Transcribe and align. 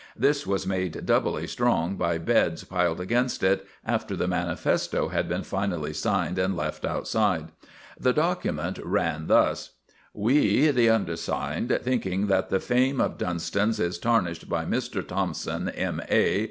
This 0.17 0.47
was 0.47 0.65
made 0.65 1.05
doubly 1.05 1.45
strong 1.45 1.95
by 1.95 2.17
beds 2.17 2.63
piled 2.63 2.99
against 2.99 3.43
it, 3.43 3.67
after 3.85 4.15
the 4.15 4.27
manifesto 4.27 5.09
had 5.09 5.29
been 5.29 5.43
finally 5.43 5.93
signed 5.93 6.39
and 6.39 6.57
left 6.57 6.85
outside. 6.85 7.49
The 7.99 8.11
document 8.11 8.79
ran 8.83 9.27
thus: 9.27 9.75
"We, 10.11 10.71
the 10.71 10.89
undersigned, 10.89 11.79
thinking 11.83 12.25
that 12.25 12.49
the 12.49 12.59
fame 12.59 12.99
of 12.99 13.19
Dunston's 13.19 13.79
is 13.79 13.99
tarnished 13.99 14.49
by 14.49 14.65
Mr. 14.65 15.07
Thompson, 15.07 15.69
M.A. 15.69 16.39